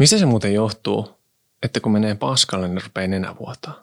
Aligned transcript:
Mistä 0.00 0.18
se 0.18 0.26
muuten 0.26 0.54
johtuu, 0.54 1.18
että 1.62 1.80
kun 1.80 1.92
menee 1.92 2.14
paskalle, 2.14 2.68
niin 2.68 2.82
rupeaa 2.84 3.08
nenä 3.08 3.34
vuotaa? 3.40 3.74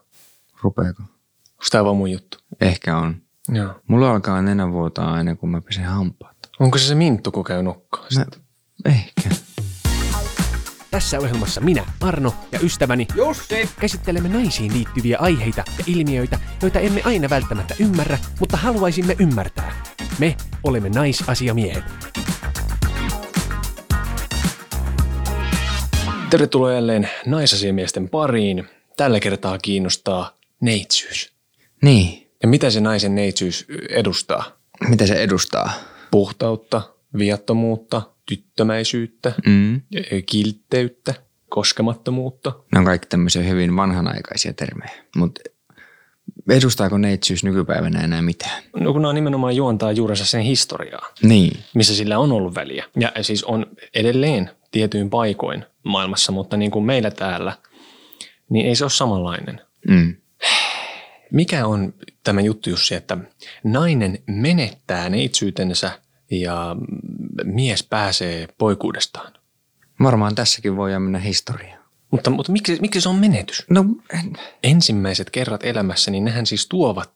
Rupeeko? 0.61 1.03
Onko 1.03 1.65
tämä 1.71 1.85
vaan 1.85 1.97
mun 1.97 2.11
juttu? 2.11 2.37
Ehkä 2.61 2.97
on. 2.97 3.21
Joo. 3.49 3.73
Mulla 3.87 4.11
alkaa 4.11 4.41
nenä 4.41 4.71
vuotaa 4.71 5.13
aina, 5.13 5.35
kun 5.35 5.49
mä 5.49 5.61
pesen 5.61 5.83
hampaat. 5.83 6.37
Onko 6.59 6.77
se 6.77 6.87
se 6.87 6.95
minttu, 6.95 7.31
kun 7.31 7.43
käy 7.43 7.63
nokkaan? 7.63 8.07
Mä, 8.15 8.25
ehkä. 8.85 9.29
Tässä 10.91 11.19
ohjelmassa 11.19 11.61
minä, 11.61 11.85
Arno 12.01 12.33
ja 12.51 12.59
ystäväni 12.59 13.07
Jussi 13.15 13.69
käsittelemme 13.79 14.29
naisiin 14.29 14.73
liittyviä 14.73 15.17
aiheita 15.21 15.63
ja 15.77 15.83
ilmiöitä, 15.87 16.39
joita 16.61 16.79
emme 16.79 17.01
aina 17.05 17.29
välttämättä 17.29 17.75
ymmärrä, 17.79 18.17
mutta 18.39 18.57
haluaisimme 18.57 19.15
ymmärtää. 19.19 19.71
Me 20.19 20.37
olemme 20.63 20.89
naisasiamiehet. 20.89 21.83
Tervetuloa 26.29 26.73
jälleen 26.73 27.09
naisasiamiesten 27.25 28.09
pariin. 28.09 28.63
Tällä 28.97 29.19
kertaa 29.19 29.57
kiinnostaa 29.57 30.37
neitsyys. 30.61 31.31
Niin. 31.81 32.27
Ja 32.41 32.47
mitä 32.47 32.69
se 32.69 32.79
naisen 32.81 33.15
neitsyys 33.15 33.65
edustaa? 33.89 34.43
Mitä 34.89 35.07
se 35.07 35.13
edustaa? 35.13 35.71
Puhtautta, 36.11 36.81
viattomuutta, 37.17 38.01
tyttömäisyyttä, 38.25 39.31
Mm. 39.45 39.81
kiltteyttä, 40.25 41.13
koskemattomuutta. 41.49 42.53
Ne 42.73 42.79
on 42.79 42.85
kaikki 42.85 43.07
tämmöisiä 43.07 43.43
hyvin 43.43 43.75
vanhanaikaisia 43.75 44.53
termejä. 44.53 44.91
Mutta 45.15 45.41
edustaako 46.49 46.97
neitsyys 46.97 47.43
nykypäivänä 47.43 47.99
enää 48.03 48.21
mitään? 48.21 48.63
No 48.79 48.93
kun 48.93 49.01
nämä 49.01 49.13
nimenomaan 49.13 49.55
juontaa 49.55 49.91
juurensa 49.91 50.25
sen 50.25 50.41
historiaa, 50.41 51.07
Niin. 51.23 51.59
missä 51.73 51.95
sillä 51.95 52.19
on 52.19 52.31
ollut 52.31 52.55
väliä. 52.55 52.85
Ja 52.99 53.11
siis 53.21 53.43
on 53.43 53.65
edelleen 53.93 54.49
tietyin 54.71 55.09
paikoin 55.09 55.65
maailmassa, 55.87 56.31
mutta 56.31 56.57
niin 56.57 56.71
kuin 56.71 56.85
meillä 56.85 57.11
täällä, 57.11 57.57
niin 58.49 58.65
ei 58.65 58.75
se 58.75 58.83
ole 58.83 58.91
samanlainen. 58.91 59.61
Mm. 59.87 60.15
Mikä 61.31 61.67
on 61.67 61.93
tämä 62.23 62.41
juttu 62.41 62.69
Jussi, 62.69 62.95
että 62.95 63.17
nainen 63.63 64.19
menettää 64.27 65.09
neitsyytensä 65.09 65.91
ja 66.31 66.75
mies 67.43 67.83
pääsee 67.83 68.47
poikuudestaan? 68.57 69.33
Varmaan 70.03 70.35
tässäkin 70.35 70.77
voidaan 70.77 71.01
mennä 71.01 71.19
historiaan. 71.19 71.79
Mutta, 72.11 72.29
mutta 72.29 72.51
miksi, 72.51 72.77
miksi 72.81 73.01
se 73.01 73.09
on 73.09 73.15
menetys? 73.15 73.65
No, 73.69 73.85
en. 74.13 74.33
Ensimmäiset 74.63 75.29
kerrat 75.29 75.65
elämässä, 75.65 76.11
niin 76.11 76.25
nehän 76.25 76.45
siis 76.45 76.67
tuovat 76.67 77.11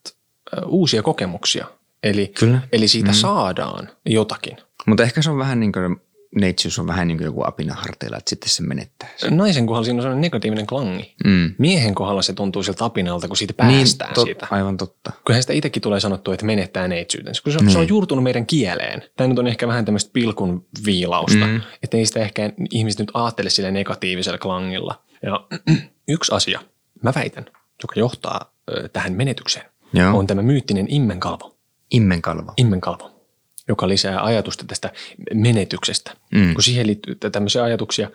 uusia 0.65 1.03
kokemuksia. 1.03 1.67
Eli, 2.03 2.27
Kyllä. 2.27 2.61
eli 2.71 2.87
siitä 2.87 3.09
mm. 3.09 3.13
saadaan 3.13 3.89
jotakin. 4.05 4.57
Mutta 4.85 5.03
ehkä 5.03 5.21
se 5.21 5.31
on 5.31 5.37
vähän 5.37 5.59
niin 5.59 5.71
kuin, 5.71 6.01
neitsyys 6.35 6.79
on 6.79 6.87
vähän 6.87 7.07
niin 7.07 7.17
kuin 7.17 7.25
joku 7.25 7.43
apina 7.45 7.75
harteilla, 7.75 8.17
että 8.17 8.29
sitten 8.29 8.49
se 8.49 8.63
menettää. 8.63 9.09
sen. 9.17 9.37
Naisen 9.37 9.65
kohdalla 9.65 9.85
siinä 9.85 9.97
on 9.97 10.01
sellainen 10.01 10.21
negatiivinen 10.21 10.67
klangi. 10.67 11.15
Mm. 11.25 11.55
Miehen 11.57 11.95
kohdalla 11.95 12.21
se 12.21 12.33
tuntuu 12.33 12.63
siltä 12.63 12.85
apinalta, 12.85 13.27
kun 13.27 13.37
siitä 13.37 13.53
päästään 13.53 14.09
niin, 14.09 14.15
tot, 14.15 14.25
siitä. 14.25 14.47
Aivan 14.51 14.77
totta. 14.77 15.11
Kyllähän 15.25 15.43
sitä 15.43 15.53
itsekin 15.53 15.81
tulee 15.81 15.99
sanottua, 15.99 16.33
että 16.33 16.45
menettää 16.45 16.87
neitsyytensä. 16.87 17.43
Kun 17.43 17.53
se, 17.53 17.59
niin. 17.59 17.71
se 17.71 17.79
on 17.79 17.87
juurtunut 17.87 18.23
meidän 18.23 18.45
kieleen. 18.45 19.03
Tämä 19.17 19.27
nyt 19.27 19.39
on 19.39 19.47
ehkä 19.47 19.67
vähän 19.67 19.85
tämmöistä 19.85 20.11
pilkun 20.13 20.67
viilausta. 20.85 21.47
Mm. 21.47 21.61
Että 21.83 21.97
ei 21.97 22.05
sitä 22.05 22.19
ehkä 22.19 22.53
ihmiset 22.71 22.99
nyt 22.99 23.11
ajattele 23.13 23.49
sille 23.49 23.71
negatiivisella 23.71 24.37
klangilla. 24.37 25.03
Ja 25.23 25.47
yksi 26.07 26.35
asia, 26.35 26.59
mä 27.03 27.13
väitän, 27.15 27.45
joka 27.83 27.93
johtaa 27.95 28.53
ö, 28.71 28.89
tähän 28.89 29.13
menetykseen, 29.13 29.65
Joo. 29.93 30.17
on 30.17 30.27
tämä 30.27 30.41
myyttinen 30.41 30.85
immenkalvo. 30.89 31.57
Immenkalvo. 31.91 32.53
Immenkalvo, 32.57 33.20
joka 33.67 33.87
lisää 33.87 34.23
ajatusta 34.23 34.65
tästä 34.67 34.91
menetyksestä. 35.33 36.11
Mm. 36.31 36.53
Kun 36.53 36.63
siihen 36.63 36.87
liittyy 36.87 37.15
tämmöisiä 37.15 37.63
ajatuksia, 37.63 38.11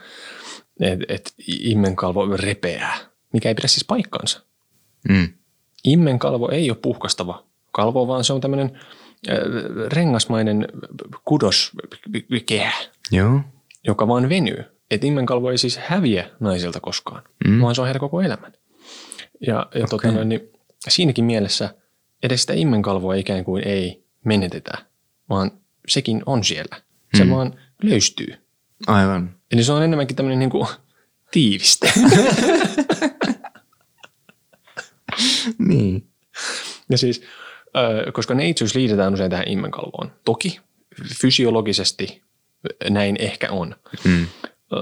että 0.80 1.04
et 1.08 1.34
immenkalvo 1.48 2.36
repeää, 2.36 2.98
mikä 3.32 3.48
ei 3.48 3.54
pidä 3.54 3.68
siis 3.68 3.84
paikkaansa. 3.84 4.42
Mm. 5.08 5.28
Immenkalvo 5.84 6.50
ei 6.50 6.70
ole 6.70 6.78
puhkastava 6.82 7.46
kalvo, 7.72 8.08
vaan 8.08 8.24
se 8.24 8.32
on 8.32 8.40
tämmöinen 8.40 8.80
äh, 9.28 9.38
rengasmainen 9.86 10.68
kudoskehä, 11.24 12.72
Joo. 13.10 13.40
joka 13.86 14.08
vaan 14.08 14.28
venyy. 14.28 14.64
Et 14.90 15.04
immenkalvo 15.04 15.50
ei 15.50 15.58
siis 15.58 15.78
häviä 15.78 16.30
naisilta 16.40 16.80
koskaan, 16.80 17.22
mm. 17.46 17.60
vaan 17.60 17.74
se 17.74 17.80
on 17.80 17.86
heidän 17.86 18.00
koko 18.00 18.20
elämän. 18.20 18.52
Ja, 19.46 19.66
ja 19.74 19.84
okay. 19.84 20.10
tota, 20.10 20.24
niin 20.24 20.40
siinäkin 20.88 21.24
mielessä 21.24 21.74
edes 22.22 22.40
sitä 22.40 22.52
immenkalvoa 22.52 23.14
ikään 23.14 23.44
kuin 23.44 23.68
ei 23.68 24.04
menetetä, 24.24 24.85
vaan 25.28 25.50
sekin 25.88 26.22
on 26.26 26.44
siellä. 26.44 26.76
Se 27.16 27.24
mm. 27.24 27.30
vaan 27.30 27.54
löystyy. 27.82 28.34
Aivan. 28.86 29.34
Eli 29.52 29.64
se 29.64 29.72
on 29.72 29.82
enemmänkin 29.82 30.16
tämmöinen 30.16 30.38
niin 30.38 30.50
kuin 30.50 30.66
tiiviste. 31.30 31.92
Niin. 35.58 36.06
Ja 36.90 36.98
siis, 36.98 37.22
koska 38.12 38.34
neitsyys 38.34 38.74
liitetään 38.74 39.14
usein 39.14 39.30
tähän 39.30 39.48
immenkalvoon. 39.48 40.12
Toki 40.24 40.60
fysiologisesti 41.20 42.22
näin 42.90 43.16
ehkä 43.18 43.50
on. 43.50 43.76
Mm. 44.04 44.26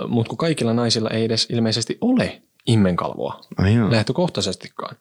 Mutta 0.08 0.28
kun 0.28 0.38
kaikilla 0.38 0.72
naisilla 0.72 1.10
ei 1.10 1.24
edes 1.24 1.46
ilmeisesti 1.50 1.98
ole 2.00 2.42
immenkalvoa 2.66 3.40
joo. 3.74 3.90
lähtökohtaisestikaan. 3.90 4.96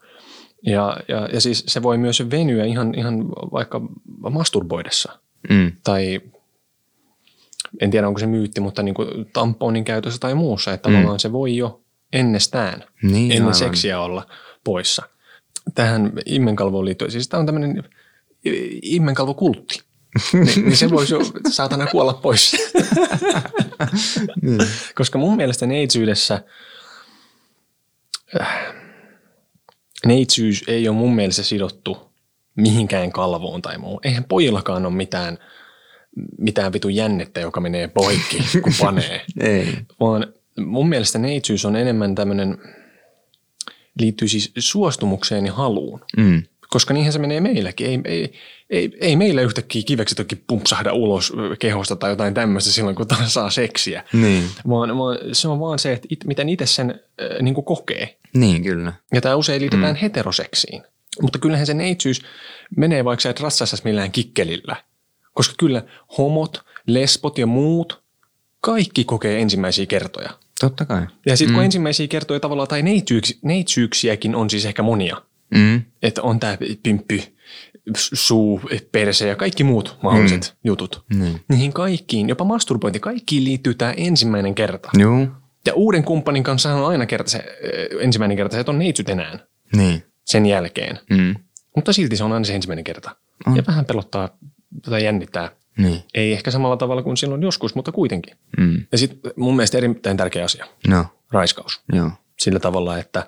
Ja, 0.66 0.98
ja, 1.08 1.30
ja 1.34 1.42
siis 1.42 1.64
se 1.68 1.84
voi 1.84 1.98
myös 1.98 2.24
venyä 2.32 2.66
ihan, 2.66 2.94
ihan 2.96 3.30
vaikka 3.30 3.82
masturboidessa. 4.30 5.20
Mm. 5.50 5.72
Tai 5.84 6.22
en 7.82 7.92
tiedä 7.92 8.08
onko 8.08 8.20
se 8.20 8.28
myytti, 8.28 8.62
mutta 8.62 8.84
niin 8.84 8.96
kuin 8.96 9.08
tamponin 9.34 9.84
käytössä 9.84 10.20
tai 10.20 10.34
muussa. 10.36 10.74
Että 10.74 10.90
tavallaan 10.90 11.20
se 11.20 11.32
voi 11.32 11.58
jo 11.58 11.82
ennestään, 12.14 12.84
Niin, 13.02 13.32
ennen 13.32 13.42
aivan. 13.42 13.56
seksiä 13.56 14.00
olla 14.00 14.28
poissa. 14.64 15.04
Tähän 15.76 16.12
immenkalvoon 16.26 16.86
liittyen, 16.86 17.12
siis 17.12 17.28
tämä 17.28 17.40
on 17.40 17.46
tämmöinen 17.46 17.84
immenkalvokultti. 18.84 19.80
niin, 20.34 20.66
niin 20.66 20.78
se 20.78 20.90
voisi 20.90 21.14
jo 21.14 21.20
saatana 21.52 21.88
kuolla 21.88 22.14
pois. 22.14 22.56
Niin. 24.42 24.60
Koska 24.96 25.18
mun 25.18 25.36
mielestä 25.36 25.66
neitsyydessä, 25.66 26.44
äh, 28.42 28.74
neitsyys 30.06 30.64
ei 30.68 30.88
ole 30.90 30.98
mun 30.98 31.16
mielestä 31.16 31.44
sidottu 31.44 32.13
mihinkään 32.56 33.12
kalvoon 33.12 33.62
tai 33.62 33.78
muu. 33.78 34.00
Eihän 34.04 34.24
pojillakaan 34.24 34.86
ole 34.86 34.94
mitään, 34.94 35.38
mitään 36.38 36.74
vitu 36.74 36.90
jännettä, 36.90 37.40
joka 37.40 37.60
menee 37.60 37.88
poikki, 37.88 38.38
kun 38.64 38.74
panee. 38.80 39.22
Ei. 39.40 39.78
Vaan 40.00 40.34
mun 40.60 40.90
mielestä 40.90 41.20
neitsyys 41.20 41.66
on 41.66 41.76
enemmän 41.76 42.16
tämmöinen, 42.16 42.58
liittyy 44.00 44.28
siis 44.28 44.52
suostumukseen 44.58 45.46
ja 45.46 45.54
haluun. 45.54 46.02
Mm. 46.18 46.44
Koska 46.70 46.94
niinhän 46.94 47.14
se 47.14 47.20
menee 47.20 47.42
meilläkin. 47.42 47.88
Ei, 47.88 48.00
ei, 48.06 48.34
ei, 48.70 48.98
ei 49.02 49.16
meillä 49.16 49.42
yhtäkkiä 49.42 49.82
kivekset 49.86 50.18
toki 50.18 50.36
pumpsahda 50.36 50.94
ulos 50.94 51.34
kehosta 51.60 51.96
tai 51.96 52.10
jotain 52.10 52.34
tämmöistä 52.34 52.72
silloin, 52.72 52.96
kun 52.96 53.08
taas 53.08 53.34
saa 53.34 53.50
seksiä. 53.50 54.04
Niin. 54.14 54.44
Vaan, 54.70 54.98
vaan 54.98 55.18
se 55.32 55.48
on 55.48 55.60
vaan 55.60 55.80
se, 55.80 55.94
että 55.94 56.08
it, 56.12 56.26
miten 56.26 56.50
itse 56.50 56.66
sen 56.66 56.90
äh, 57.22 57.42
niin 57.42 57.56
kokee. 57.66 58.18
Niin, 58.34 58.64
kyllä. 58.64 58.94
Ja 59.14 59.22
tämä 59.22 59.36
usein 59.36 59.62
liitetään 59.62 59.96
mm. 59.96 60.00
heteroseksiin. 60.00 60.84
Mutta 61.22 61.40
kyllähän 61.40 61.66
se 61.66 61.74
neitsyys 61.74 62.22
menee 62.78 63.06
vaikka 63.06 63.22
sä 63.22 63.30
et 63.30 63.40
ratsastaisi 63.40 63.84
millään 63.86 64.12
kikkelillä. 64.12 64.76
Koska 65.34 65.54
kyllä 65.60 65.84
homot, 66.18 66.62
lesbot 66.88 67.38
ja 67.38 67.46
muut, 67.46 68.04
kaikki 68.62 69.04
kokee 69.04 69.42
ensimmäisiä 69.42 69.86
kertoja. 69.86 70.30
Totta 70.60 70.86
kai. 70.86 71.08
Ja 71.26 71.38
sitten 71.38 71.54
mm. 71.54 71.56
kun 71.56 71.64
ensimmäisiä 71.64 72.08
kertoja 72.08 72.40
tavallaan, 72.40 72.68
tai 72.68 72.82
neitsyyks, 72.82 73.40
neitsyyksiäkin 73.42 74.36
on 74.36 74.50
siis 74.50 74.66
ehkä 74.66 74.84
monia. 74.84 75.22
Mm. 75.56 75.82
Että 76.02 76.22
on 76.22 76.40
tämä 76.40 76.58
pymppy, 76.84 77.22
suu, 77.96 78.62
perse 78.92 79.28
ja 79.28 79.36
kaikki 79.36 79.64
muut 79.64 79.98
mahdolliset 80.04 80.42
mm. 80.42 80.68
jutut. 80.68 81.06
Niin. 81.16 81.42
Niihin 81.48 81.74
kaikkiin, 81.74 82.30
jopa 82.30 82.44
masturbointi, 82.44 83.00
kaikkiin 83.00 83.44
liittyy 83.44 83.74
tämä 83.74 83.94
ensimmäinen 83.98 84.56
kerta. 84.56 84.90
Joo. 84.94 85.28
Ja 85.66 85.74
uuden 85.74 86.04
kumppanin 86.04 86.44
kanssa 86.44 86.76
on 86.76 86.90
aina 86.90 87.06
kerta 87.06 87.32
se, 87.32 87.46
ensimmäinen 88.00 88.38
kerta, 88.38 88.54
se, 88.54 88.60
että 88.60 88.72
on 88.72 88.80
neitsyt 88.80 89.10
enää 89.10 89.40
Niin. 89.76 90.04
Sen 90.26 90.46
jälkeen. 90.46 91.00
Mm. 91.10 91.36
Mutta 91.76 91.94
silti 91.94 92.18
se 92.18 92.24
on 92.24 92.32
aina 92.32 92.46
se 92.46 92.56
ensimmäinen 92.56 92.84
kerta. 92.84 93.16
On. 93.48 93.56
Ja 93.58 93.64
vähän 93.68 93.86
pelottaa 93.86 94.30
tai 94.82 95.04
jännittää. 95.04 95.52
Niin. 95.78 96.04
Ei 96.14 96.34
ehkä 96.34 96.52
samalla 96.52 96.78
tavalla 96.78 97.04
kuin 97.04 97.18
silloin 97.18 97.42
joskus, 97.42 97.76
mutta 97.76 97.92
kuitenkin. 97.92 98.38
Mm. 98.58 98.86
Ja 98.92 98.98
sitten 98.98 99.32
mun 99.36 99.56
mielestä 99.56 99.78
erittäin 99.78 100.18
tärkeä 100.18 100.44
asia, 100.46 100.66
No. 100.88 101.06
raiskaus. 101.32 101.82
Joo. 101.94 102.12
Sillä 102.40 102.60
tavalla, 102.60 102.98
että 102.98 103.28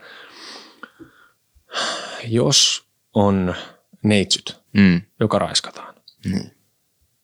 jos 2.28 2.86
on 3.14 3.56
neitsyt, 4.04 4.60
Mm. 4.74 5.02
joka 5.20 5.40
raiskataan, 5.40 5.96
Niin. 6.26 6.52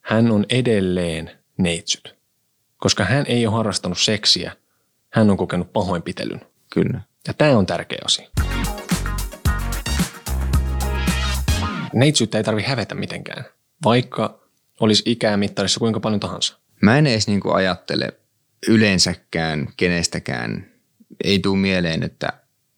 hän 0.02 0.32
on 0.32 0.46
edelleen 0.50 1.32
neitsyt. 1.58 2.16
Koska 2.78 3.04
hän 3.06 3.26
ei 3.28 3.48
ole 3.48 3.56
harrastanut 3.56 4.00
seksiä, 4.00 4.56
hän 5.10 5.30
on 5.30 5.38
kokenut 5.38 5.74
pahoinpitelyn. 5.74 6.42
Kyllä. 6.74 7.02
Ja 7.28 7.34
tämä 7.34 7.58
on 7.58 7.66
tärkeä 7.66 8.00
asia. 8.06 8.30
Neitsyyttä 11.94 12.38
ei 12.38 12.44
tarvi 12.44 12.62
hävetä 12.64 12.96
mitenkään, 12.96 13.46
vaikka 13.84 14.40
olisi 14.80 15.04
ikää 15.06 15.38
mittarissa 15.38 15.80
kuinka 15.80 16.00
paljon 16.00 16.20
tahansa. 16.20 16.58
Mä 16.82 16.98
en 16.98 17.08
edes 17.08 17.28
niinku 17.28 17.52
ajattele 17.52 18.14
yleensäkään 18.68 19.68
kenestäkään 19.78 20.72
ei 21.24 21.40
tule 21.40 21.58
mieleen, 21.58 22.04
että 22.04 22.34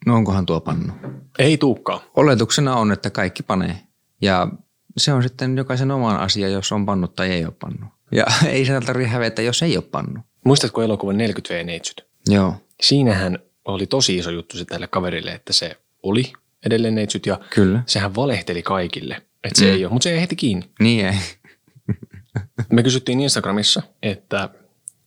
no 0.06 0.14
onkohan 0.14 0.46
tuo 0.46 0.60
pannu. 0.60 0.92
Ei 1.38 1.58
tuukkaan. 1.58 2.00
Oletuksena 2.16 2.76
on, 2.76 2.92
että 2.92 3.10
kaikki 3.10 3.42
panee. 3.42 3.78
Ja 4.22 4.48
se 4.96 5.12
on 5.12 5.22
sitten 5.22 5.56
jokaisen 5.56 5.90
oman 5.90 6.16
asia, 6.16 6.48
jos 6.48 6.72
on 6.72 6.86
pannut 6.86 7.14
tai 7.14 7.30
ei 7.30 7.44
ole 7.44 7.54
pannu. 7.58 7.86
Ja 8.12 8.24
ei 8.48 8.64
sitä 8.64 8.80
tarvitse 8.80 9.10
hävetä, 9.10 9.42
jos 9.42 9.62
ei 9.62 9.76
ole 9.76 9.84
pannu. 9.90 10.20
Muistatko 10.44 10.82
elokuvan 10.82 11.18
40 11.18 11.54
V 11.54 11.66
neitsyt? 11.66 12.06
Joo, 12.28 12.54
Siinähän 12.82 13.38
oli 13.64 13.86
tosi 13.86 14.16
iso 14.16 14.30
juttu 14.30 14.56
se 14.56 14.64
tälle 14.64 14.86
kaverille, 14.86 15.32
että 15.32 15.52
se 15.52 15.76
oli 16.02 16.32
edelleen 16.66 16.94
neitsyt 16.94 17.26
ja 17.26 17.40
kyllä. 17.50 17.82
sehän 17.86 18.14
valehteli 18.16 18.62
kaikille, 18.62 19.22
että 19.44 19.58
se 19.58 19.64
mm. 19.64 19.72
ei 19.72 19.84
ole, 19.84 19.92
mutta 19.92 20.04
se 20.04 20.12
ei 20.12 20.20
heti 20.20 20.36
kiinni. 20.36 20.70
Niin 20.80 21.06
ei. 21.06 21.14
Me 22.72 22.82
kysyttiin 22.82 23.20
Instagramissa, 23.20 23.82
että 24.02 24.48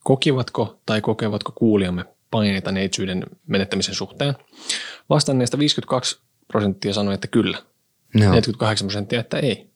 kokivatko 0.04 0.80
tai 0.86 1.02
kokevatko 1.02 1.52
kuulijamme 1.52 2.06
paineita 2.32 2.72
neitsyyden 2.72 3.24
menettämisen 3.48 3.96
suhteen. 3.96 4.36
Vastanneista 5.10 5.60
52 5.60 6.20
prosenttia 6.48 6.94
sanoi, 6.94 7.14
että 7.14 7.28
kyllä. 7.28 7.58
Joo. 8.16 8.30
48 8.30 8.88
prosenttia, 8.88 9.20
että 9.20 9.40
ei. 9.40 9.70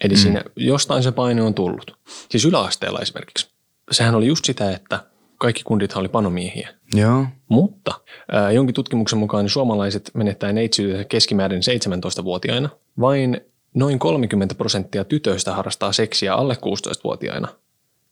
Eli 0.00 0.14
mm. 0.14 0.18
siinä 0.18 0.44
jostain 0.56 1.02
se 1.02 1.12
paine 1.12 1.42
on 1.42 1.54
tullut. 1.54 1.98
Siis 2.30 2.44
yläasteella 2.44 2.98
esimerkiksi. 2.98 3.50
Sehän 3.90 4.14
oli 4.14 4.26
just 4.26 4.44
sitä, 4.44 4.70
että 4.70 5.09
kaikki 5.40 5.62
kundithan 5.64 6.00
oli 6.00 6.08
panomiehiä. 6.08 6.68
Joo. 6.94 7.26
Mutta 7.48 8.00
ää, 8.32 8.50
jonkin 8.50 8.74
tutkimuksen 8.74 9.18
mukaan 9.18 9.44
niin 9.44 9.50
suomalaiset 9.50 10.10
menettää 10.14 10.52
neitsyytensä 10.52 11.04
keskimäärin 11.04 11.62
17-vuotiaina. 11.62 12.68
Vain 13.00 13.40
noin 13.74 13.98
30 13.98 14.54
prosenttia 14.54 15.04
tytöistä 15.04 15.54
harrastaa 15.54 15.92
seksiä 15.92 16.34
alle 16.34 16.54
16-vuotiaina 16.54 17.48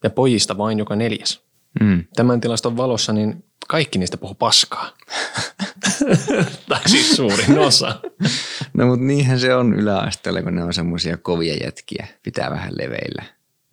ja 0.05 0.11
pojista 0.11 0.59
vain 0.59 0.79
joka 0.79 0.97
neljäs. 0.97 1.43
Mm. 1.81 2.05
Tämän 2.17 2.41
tilaston 2.41 2.77
valossa 2.77 3.13
niin 3.13 3.45
kaikki 3.69 3.99
niistä 3.99 4.17
puhuu 4.17 4.35
paskaa. 4.35 4.91
tai 6.69 6.81
siis 6.87 7.17
suurin 7.17 7.59
osa. 7.59 8.01
No 8.75 8.87
mutta 8.87 9.05
niinhän 9.05 9.41
se 9.41 9.55
on 9.55 9.75
yläasteella, 9.75 10.43
kun 10.43 10.55
ne 10.55 10.65
on 10.65 10.75
semmoisia 10.75 11.17
kovia 11.17 11.55
jätkiä. 11.65 12.07
Pitää 12.23 12.51
vähän 12.51 12.73
leveillä. 12.79 13.23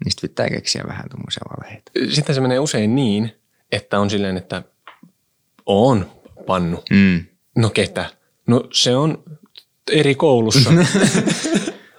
Niistä 0.05 0.21
pitää 0.21 0.49
keksiä 0.49 0.83
vähän 0.87 1.09
tuommoisia 1.09 1.43
valheita. 1.57 1.91
Sitten 2.09 2.35
se 2.35 2.41
menee 2.41 2.59
usein 2.59 2.95
niin, 2.95 3.31
että 3.71 3.99
on 3.99 4.09
silleen, 4.09 4.37
että 4.37 4.63
on 5.65 6.11
pannu. 6.45 6.83
Mm. 6.89 7.25
No 7.57 7.69
ketä? 7.69 8.09
No 8.47 8.63
se 8.73 8.95
on 8.95 9.23
eri 9.91 10.15
koulussa. 10.15 10.69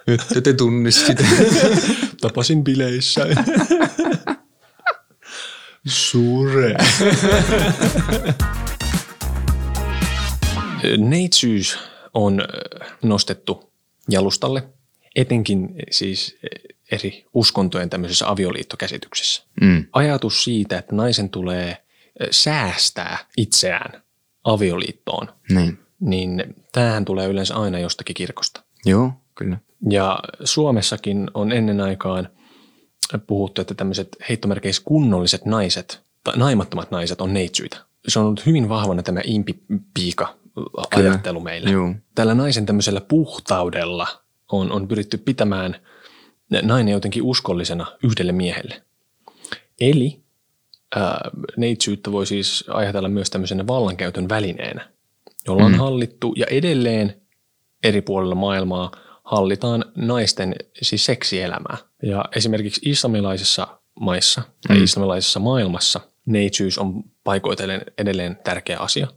Että 0.07 0.41
te 0.41 0.53
tunne 0.53 0.91
sitä. 0.91 1.23
Tapasin 2.21 2.63
bileissä. 2.63 3.27
Sure. 5.87 6.75
Neitsyys 10.97 11.77
on 12.13 12.41
nostettu 13.03 13.71
jalustalle, 14.09 14.63
etenkin 15.17 15.75
siis 15.91 16.37
eri 16.91 17.25
uskontojen 17.33 17.89
tämmöisessä 17.89 18.29
avioliittokäsityksessä. 18.29 19.43
Mm. 19.61 19.85
Ajatus 19.93 20.43
siitä, 20.43 20.77
että 20.77 20.95
naisen 20.95 21.29
tulee 21.29 21.69
äh, 21.69 22.27
säästää 22.31 23.17
itseään 23.37 24.01
avioliittoon, 24.43 25.27
Niin. 25.49 25.79
niin 25.99 26.55
tämähän 26.71 27.05
tulee 27.05 27.27
yleensä 27.27 27.55
aina 27.55 27.79
jostakin 27.79 28.13
kirkosta. 28.13 28.63
Joo, 28.85 29.11
kyllä. 29.35 29.57
Ja 29.89 30.19
Suomessakin 30.43 31.31
on 31.33 31.51
ennen 31.51 31.81
aikaan 31.81 32.29
puhuttu, 33.27 33.61
että 33.61 33.73
tämmöiset 33.73 34.17
heittomerkeissä 34.29 34.81
kunnolliset 34.85 35.45
naiset 35.45 36.01
tai 36.23 36.37
naimattomat 36.37 36.91
naiset 36.91 37.21
on 37.21 37.33
neitsyitä. 37.33 37.77
Se 38.07 38.19
on 38.19 38.25
ollut 38.25 38.45
hyvin 38.45 38.69
vahvana 38.69 39.03
tämä 39.03 39.21
impi-piika 39.23 40.35
ajattelu 40.95 41.39
meillä. 41.39 41.69
Joo. 41.69 41.93
Tällä 42.15 42.33
naisen 42.33 42.65
tämmöisellä 42.65 43.01
puhtaudella 43.01 44.07
on, 44.51 44.71
on 44.71 44.87
pyritty 44.87 45.17
pitämään 45.17 45.75
nainen 46.61 46.91
jotenkin 46.91 47.23
uskollisena 47.23 47.85
yhdelle 48.03 48.31
miehelle. 48.31 48.81
Eli 49.81 50.19
ää, 50.95 51.31
neitsyyttä 51.57 52.11
voi 52.11 52.25
siis 52.25 52.65
ajatella 52.67 53.09
myös 53.09 53.29
tämmöisenä 53.29 53.67
vallankäytön 53.67 54.29
välineenä, 54.29 54.89
jolla 55.47 55.65
on 55.65 55.75
hallittu 55.75 56.33
ja 56.37 56.45
edelleen 56.49 57.21
eri 57.83 58.01
puolilla 58.01 58.35
maailmaa 58.35 58.91
hallitaan 59.23 59.85
naisten 59.95 60.55
siis 60.81 61.05
seksielämää. 61.05 61.77
Ja 62.03 62.25
esimerkiksi 62.35 62.81
islamilaisissa 62.89 63.67
maissa 63.99 64.41
tai 64.67 64.83
islamilaisessa 64.83 65.39
maailmassa 65.39 65.99
neitsyys 66.25 66.77
on 66.77 67.03
paikoitellen 67.23 67.81
edelleen 67.97 68.37
tärkeä 68.43 68.77
asia. 68.79 69.07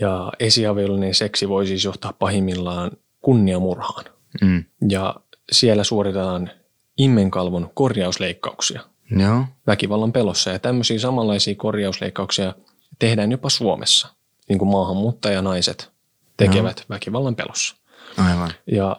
Ja 0.00 0.32
esiaviollinen 0.40 1.14
seksi 1.14 1.48
voi 1.48 1.66
siis 1.66 1.84
johtaa 1.84 2.12
pahimmillaan 2.12 2.90
kunniamurhaan. 3.26 4.04
Mm. 4.40 4.64
Ja 4.88 5.14
siellä 5.52 5.84
suoritetaan 5.84 6.50
immenkalvon 6.98 7.70
korjausleikkauksia 7.74 8.80
Joo. 9.10 9.44
väkivallan 9.66 10.12
pelossa. 10.12 10.50
Ja 10.50 10.58
tämmöisiä 10.58 10.98
samanlaisia 10.98 11.54
korjausleikkauksia 11.54 12.54
tehdään 12.98 13.32
jopa 13.32 13.48
Suomessa, 13.48 14.08
niin 14.48 14.58
kuin 14.58 14.68
maahanmuuttajanaiset 14.68 15.92
tekevät 16.36 16.84
väkivallan 16.90 17.36
pelossa. 17.36 17.76
Aivan. 18.18 18.50
Ja 18.66 18.96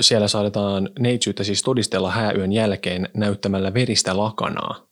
siellä 0.00 0.28
saadaan 0.28 0.88
neitsyyttä 0.98 1.44
siis 1.44 1.62
todistella 1.62 2.10
hääyön 2.10 2.52
jälkeen 2.52 3.08
näyttämällä 3.14 3.74
veristä 3.74 4.16
lakanaa. 4.16 4.86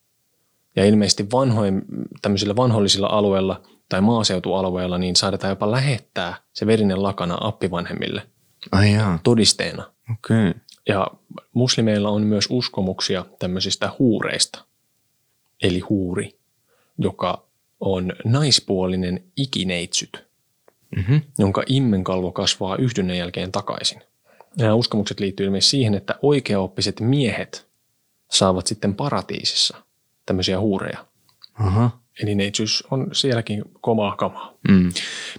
Ja 0.76 0.85
ilmeisesti 0.85 1.26
vanhoin, 1.32 1.82
tämmöisillä 2.23 2.56
vanhollisilla 2.56 3.06
alueilla 3.06 3.61
tai 3.88 4.00
maaseutualueilla 4.00 4.99
niin 4.99 5.17
saadaan 5.17 5.50
jopa 5.50 5.70
lähettää 5.70 6.35
se 6.53 6.67
verinen 6.67 7.03
lakana 7.03 7.38
appivanhemmille 7.41 8.23
Ai 8.72 8.93
jaa. 8.93 9.19
todisteena. 9.25 9.93
Okei. 10.12 10.49
Okay. 10.50 10.60
Ja 10.88 11.06
muslimeilla 11.52 12.08
on 12.08 12.22
myös 12.22 12.46
uskomuksia 12.50 13.25
tämmöisistä 13.38 13.93
huureista, 13.99 14.64
eli 15.62 15.81
huuri, 15.81 16.38
joka 16.99 17.44
on 17.81 18.12
naispuolinen 18.25 19.25
ikineitsyt, 19.37 20.28
Mm-hmm. 20.96 21.22
jonka 21.38 21.62
immenkalvo 21.66 22.32
kasvaa 22.32 22.76
yhdynnän 22.76 23.16
jälkeen 23.16 23.52
takaisin. 23.52 24.02
Nämä 24.58 24.75
uskomukset 24.75 25.20
liittyy 25.20 25.46
ilmeisesti 25.46 25.70
siihen, 25.70 25.94
että 25.94 26.14
oikeaoppiset 26.22 27.00
miehet 27.00 27.69
saavat 28.31 28.66
sitten 28.66 28.94
paratiisissa 28.94 29.76
tämmöisiä 30.26 30.60
huureja. 30.60 31.05
Aha. 31.55 32.00
Eli 32.22 32.34
neitsyys 32.34 32.84
on 32.90 33.08
sielläkin 33.12 33.64
komaa 33.81 34.16
kamaa. 34.16 34.55
Mm. 34.69 34.93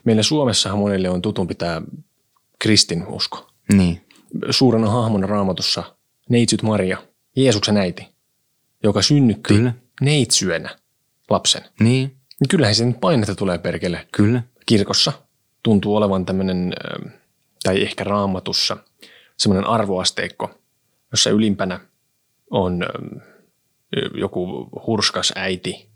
Meillä 0.03 0.23
Suomessahan 0.23 0.79
monelle 0.79 1.09
on 1.09 1.21
tutumpi 1.21 1.55
tämä 1.55 1.81
kristinusko. 2.59 3.49
Niin. 3.73 4.01
Suurena 4.49 4.89
hahmona 4.89 5.27
raamatussa 5.27 5.95
neitsyt 6.29 6.61
Maria, 6.61 6.97
Jeesuksen 7.35 7.77
äiti, 7.77 8.07
joka 8.83 9.01
synnytti 9.01 9.53
Kyllä. 9.53 9.73
neitsyönä 10.01 10.75
lapsen. 11.29 11.61
Niin. 11.79 12.15
Niin 12.39 12.47
Kyllähän 12.49 12.75
sen 12.75 12.93
painetta 12.93 13.35
tulee 13.35 13.57
perkele 13.57 14.07
Kyllä. 14.11 14.43
kirkossa. 14.65 15.13
Tuntuu 15.63 15.95
olevan 15.95 16.25
tämmöinen, 16.25 16.73
ö, 16.85 17.09
tai 17.63 17.81
ehkä 17.81 18.03
raamatussa, 18.03 18.77
semmoinen 19.37 19.69
arvoasteikko, 19.69 20.51
jossa 21.11 21.29
ylimpänä 21.29 21.79
on 22.49 22.83
ö, 22.83 24.09
joku 24.13 24.69
hurskas 24.87 25.33
äiti, 25.35 25.89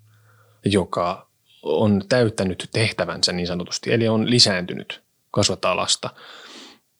joka 0.65 1.27
on 1.63 2.03
täyttänyt 2.09 2.69
tehtävänsä 2.73 3.31
niin 3.31 3.47
sanotusti, 3.47 3.93
eli 3.93 4.07
on 4.07 4.29
lisääntynyt, 4.29 5.03
kasvattaa 5.31 5.75
lasta. 5.75 6.09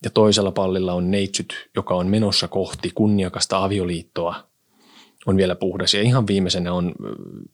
Ja 0.03 0.10
toisella 0.10 0.51
pallilla 0.51 0.93
on 0.93 1.12
neitsyt, 1.12 1.69
joka 1.75 1.95
on 1.95 2.07
menossa 2.07 2.48
kohti 2.48 2.91
kunniakasta 2.95 3.63
avioliittoa, 3.63 4.48
on 5.25 5.38
vielä 5.38 5.55
puhdas. 5.55 5.93
Ja 5.93 6.01
ihan 6.01 6.27
viimeisenä 6.27 6.74
on 6.74 6.93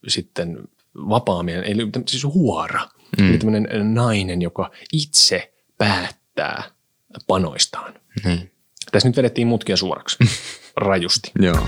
sitten 0.08 0.58
vapaaminen, 0.94 1.64
eli 1.64 1.88
siis 2.08 2.24
huora. 2.24 2.88
Mm. 3.20 3.30
Eli 3.30 3.38
tämmöinen 3.38 3.94
nainen, 3.94 4.42
joka 4.42 4.70
itse 4.92 5.52
päättää 5.78 6.62
panoistaan. 7.26 7.94
Niin. 8.24 8.50
Tässä 8.92 9.08
nyt 9.08 9.16
vedettiin 9.16 9.46
mutkia 9.46 9.76
suoraksi, 9.76 10.18
rajusti. 10.76 11.30
Joo. 11.40 11.66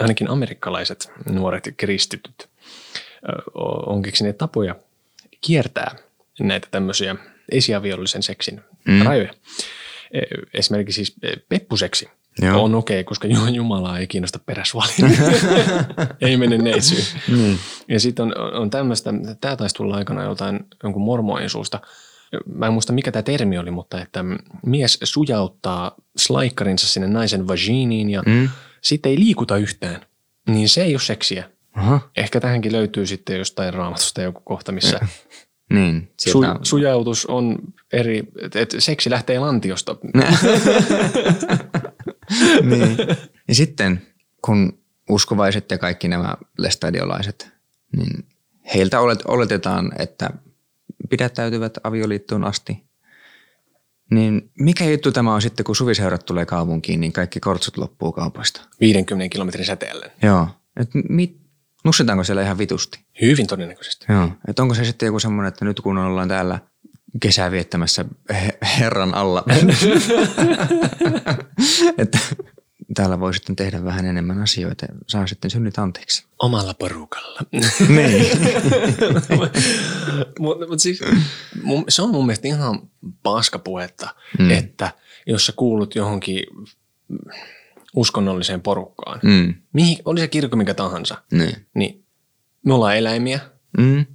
Ainakin 0.00 0.30
amerikkalaiset 0.30 1.12
nuoret 1.30 1.74
kristityt 1.76 2.48
on 3.86 4.02
keksineet 4.02 4.38
tapoja 4.38 4.76
kiertää 5.40 6.07
näitä 6.40 6.68
tämmöisiä 6.70 7.16
esiaviollisen 7.52 8.22
seksin 8.22 8.60
mm. 8.88 9.02
rajoja. 9.02 9.32
E, 10.12 10.20
Esimerkiksi 10.54 11.04
siis 11.04 11.16
e, 11.22 11.36
peppuseksi 11.48 12.08
Joo. 12.42 12.64
on 12.64 12.74
okei, 12.74 13.00
okay, 13.00 13.04
koska 13.04 13.28
Ju- 13.28 13.46
Jumalaa 13.46 13.98
ei 13.98 14.06
kiinnosta 14.06 14.38
peräsvali. 14.46 14.92
ei 16.20 16.36
mene 16.36 16.58
neitsyyn. 16.58 17.04
Niin. 17.28 17.58
Ja 17.88 18.00
sitten 18.00 18.24
on, 18.24 18.54
on 18.54 18.70
tämmöistä, 18.70 19.10
tämä 19.40 19.56
taisi 19.56 19.74
tulla 19.74 19.96
aikana 19.96 20.22
joltain 20.22 20.60
jonkun 20.82 21.02
mormoin 21.02 21.50
suusta. 21.50 21.80
Mä 22.54 22.66
en 22.66 22.72
muista 22.72 22.92
mikä 22.92 23.12
tämä 23.12 23.22
termi 23.22 23.58
oli, 23.58 23.70
mutta 23.70 24.00
että 24.02 24.24
mies 24.66 24.98
sujauttaa 25.02 25.94
slaikkarinsa 26.16 26.88
sinne 26.88 27.08
naisen 27.08 27.48
vaginiin 27.48 28.10
ja 28.10 28.22
mm. 28.26 28.48
sitten 28.80 29.10
ei 29.10 29.18
liikuta 29.18 29.56
yhtään. 29.56 30.00
niin 30.48 30.68
se 30.68 30.82
ei 30.82 30.92
ole 30.92 31.00
seksiä. 31.00 31.50
Aha. 31.72 32.00
Ehkä 32.16 32.40
tähänkin 32.40 32.72
löytyy 32.72 33.06
sitten 33.06 33.38
jostain 33.38 33.74
raamatusta 33.74 34.22
joku 34.22 34.40
kohta, 34.44 34.72
missä 34.72 35.00
Niin, 35.70 36.10
su, 36.20 36.42
sieltä, 36.42 36.60
sujautus 36.62 37.26
on 37.26 37.58
eri, 37.92 38.22
että 38.42 38.60
et 38.60 38.74
seksi 38.78 39.10
lähtee 39.10 39.38
lantiosta. 39.38 39.96
niin. 42.70 42.96
Ja 43.48 43.54
sitten 43.54 44.02
kun 44.44 44.78
uskovaiset 45.10 45.70
ja 45.70 45.78
kaikki 45.78 46.08
nämä 46.08 46.34
lestadiolaiset, 46.58 47.52
niin 47.96 48.26
heiltä 48.74 49.00
olet, 49.00 49.22
oletetaan, 49.24 49.92
että 49.98 50.30
pidättäytyvät 51.10 51.78
avioliittoon 51.84 52.44
asti. 52.44 52.82
Niin 54.10 54.50
mikä 54.60 54.84
juttu 54.84 55.12
tämä 55.12 55.34
on 55.34 55.42
sitten, 55.42 55.64
kun 55.64 55.76
suviseurat 55.76 56.24
tulee 56.24 56.46
kaupunkiin, 56.46 57.00
niin 57.00 57.12
kaikki 57.12 57.40
kortsut 57.40 57.76
loppuu 57.76 58.12
kaupoista? 58.12 58.60
50 58.80 59.32
kilometrin 59.32 59.66
säteellä. 59.66 60.06
Joo. 60.22 60.48
Et 60.76 60.90
mit, 61.08 61.36
nussitaanko 61.84 62.24
siellä 62.24 62.42
ihan 62.42 62.58
vitusti? 62.58 63.00
Hyvin 63.20 63.46
todennäköisesti. 63.46 64.06
Joo. 64.08 64.30
Et 64.48 64.58
onko 64.58 64.74
se 64.74 64.84
sitten 64.84 65.06
joku 65.06 65.20
semmoinen, 65.20 65.48
että 65.48 65.64
nyt 65.64 65.80
kun 65.80 65.98
ollaan 65.98 66.28
täällä 66.28 66.58
kesää 67.20 67.50
viettämässä 67.50 68.04
he- 68.30 68.58
Herran 68.78 69.14
alla, 69.14 69.44
että 71.98 72.18
täällä 72.94 73.20
voi 73.20 73.34
sitten 73.34 73.56
tehdä 73.56 73.84
vähän 73.84 74.06
enemmän 74.06 74.42
asioita 74.42 74.84
ja 74.84 74.94
saa 75.06 75.26
sitten 75.26 75.50
synnit 75.50 75.78
anteeksi. 75.78 76.24
Omalla 76.38 76.74
porukalla. 76.74 77.40
Niin. 77.88 78.38
Mutta 80.38 80.66
mut 80.68 80.80
siis, 80.80 81.00
mun, 81.62 81.84
se 81.88 82.02
on 82.02 82.10
mun 82.10 82.26
mielestä 82.26 82.48
ihan 82.48 82.90
paskapuhetta, 83.22 84.14
mm. 84.38 84.50
että 84.50 84.90
jos 85.26 85.46
sä 85.46 85.52
kuulut 85.56 85.94
johonkin 85.94 86.42
uskonnolliseen 87.96 88.60
porukkaan, 88.62 89.20
mm. 89.22 89.54
Mihin, 89.72 89.98
oli 90.04 90.20
se 90.20 90.28
kirkko 90.28 90.56
mikä 90.56 90.74
tahansa, 90.74 91.22
Niin. 91.32 91.66
niin 91.74 92.04
me 92.66 92.74
ollaan 92.74 92.96
eläimiä, 92.96 93.40
Mm. 93.78 94.06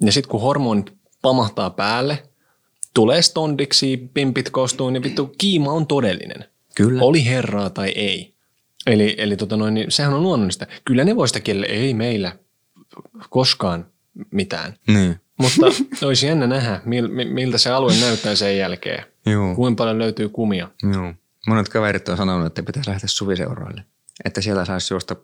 ja 0.00 0.12
sitten 0.12 0.30
kun 0.30 0.40
hormonit 0.40 0.92
pamahtaa 1.22 1.70
päälle, 1.70 2.22
tulee 2.94 3.22
stondiksi, 3.22 4.10
pimpit 4.14 4.50
kostuun, 4.50 4.92
niin 4.92 5.02
vittu 5.02 5.34
kiima 5.38 5.72
on 5.72 5.86
todellinen. 5.86 6.44
Kyllä. 6.74 7.02
Oli 7.02 7.24
herraa 7.26 7.70
tai 7.70 7.88
ei. 7.88 8.34
Eli, 8.86 9.14
eli 9.18 9.36
tota 9.36 9.56
noin, 9.56 9.74
niin 9.74 9.90
sehän 9.90 10.14
on 10.14 10.22
luonnollista. 10.22 10.66
Kyllä 10.84 11.04
ne 11.04 11.16
voi 11.16 11.28
sitä 11.28 11.40
kielellä, 11.40 11.66
ei 11.66 11.94
meillä 11.94 12.36
koskaan 13.30 13.86
mitään. 14.30 14.74
Niin. 14.86 15.16
Mutta 15.38 15.66
olisi 16.06 16.26
jännä 16.26 16.46
nähdä, 16.46 16.80
mil, 16.84 17.08
mi- 17.08 17.24
miltä 17.24 17.58
se 17.58 17.70
alue 17.70 17.92
näyttää 18.00 18.34
sen 18.34 18.58
jälkeen. 18.58 19.04
Joo. 19.26 19.54
Kuinka 19.54 19.78
paljon 19.82 19.98
löytyy 19.98 20.28
kumia. 20.28 20.68
Joo. 20.92 21.14
Monet 21.46 21.68
kaverit 21.68 22.08
on 22.08 22.16
sanonut, 22.16 22.46
että 22.46 22.62
pitäisi 22.62 22.90
lähteä 22.90 23.08
suviseuroille. 23.08 23.84
Että 24.24 24.40
siellä 24.40 24.64
saisi 24.64 24.94
juosta 24.94 25.16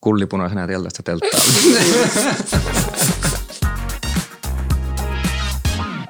kullipunaisena 0.00 0.66
teltasta 0.66 1.02
telttaan. 1.02 1.42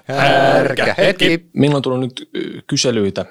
Härkä 0.09 0.95
hetki. 0.99 1.51
Meillä 1.53 1.77
on 1.77 1.83
tullut 1.83 2.01
nyt 2.01 2.31
kyselyitä 2.67 3.25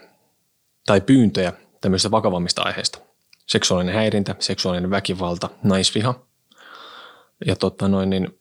tai 0.85 1.01
pyyntöjä 1.01 1.53
tämmöistä 1.81 2.11
vakavammista 2.11 2.61
aiheista. 2.61 2.99
Seksuaalinen 3.47 3.95
häirintä, 3.95 4.35
seksuaalinen 4.39 4.89
väkivalta, 4.89 5.49
naisviha. 5.63 6.15
Ja 7.45 7.55
totta 7.55 7.87
noin, 7.87 8.09
niin 8.09 8.39